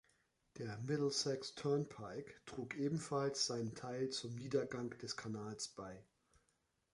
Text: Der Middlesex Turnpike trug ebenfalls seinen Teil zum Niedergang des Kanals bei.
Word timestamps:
Der 0.57 0.79
Middlesex 0.79 1.53
Turnpike 1.53 2.41
trug 2.47 2.75
ebenfalls 2.75 3.45
seinen 3.45 3.75
Teil 3.75 4.09
zum 4.09 4.33
Niedergang 4.35 4.89
des 4.97 5.15
Kanals 5.15 5.67
bei. 5.67 6.03